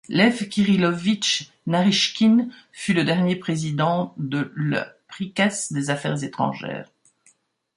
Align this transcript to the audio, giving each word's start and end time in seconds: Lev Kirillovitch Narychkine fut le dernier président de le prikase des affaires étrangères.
Lev 0.09 0.49
Kirillovitch 0.49 1.51
Narychkine 1.67 2.49
fut 2.71 2.93
le 2.95 3.05
dernier 3.05 3.35
président 3.35 4.15
de 4.17 4.51
le 4.55 4.81
prikase 5.07 5.71
des 5.71 5.91
affaires 5.91 6.23
étrangères. 6.23 6.89